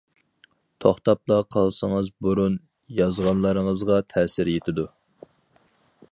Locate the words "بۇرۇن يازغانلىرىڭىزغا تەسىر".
2.27-4.49